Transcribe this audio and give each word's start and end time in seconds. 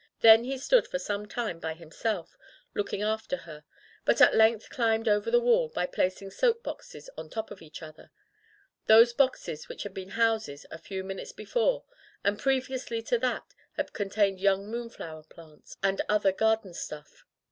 Then 0.21 0.45
he 0.45 0.57
stood 0.57 0.87
for 0.87 0.97
some 0.97 1.27
time 1.27 1.59
by 1.59 1.75
himself, 1.75 2.35
looking 2.73 3.03
after 3.03 3.37
her, 3.37 3.65
but 4.03 4.19
at 4.19 4.33
length 4.33 4.71
climbed 4.71 5.07
over 5.07 5.29
the 5.29 5.39
wall 5.39 5.69
by 5.69 5.85
placing 5.85 6.31
soap 6.31 6.63
boxes 6.63 7.07
on 7.19 7.29
top 7.29 7.51
of 7.51 7.61
each 7.61 7.83
other; 7.83 8.09
those 8.87 9.13
boxes 9.13 9.69
which 9.69 9.83
had 9.83 9.93
been 9.93 10.09
houses 10.17 10.65
a 10.71 10.79
few 10.79 11.03
minutes 11.03 11.33
before, 11.33 11.83
and 12.23 12.39
previously 12.39 13.03
to 13.03 13.19
that 13.19 13.53
had. 13.73 13.93
contained 13.93 14.39
young 14.39 14.71
moonflower 14.71 15.21
plants 15.25 15.77
and 15.83 16.01
other 16.09 16.31
garden 16.31 16.73
stuff. 16.73 17.23